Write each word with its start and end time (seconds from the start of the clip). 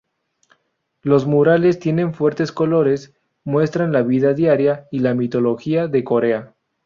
Los 1.03 1.27
murales 1.27 1.77
tienen 1.77 2.15
fuertes 2.15 2.51
colores, 2.51 3.13
muestran 3.43 3.91
la 3.93 4.01
vida 4.01 4.33
diaria 4.33 4.87
y 4.89 4.97
la 4.97 5.13
mitología 5.13 5.87
de 5.87 6.03
Corea. 6.03 6.55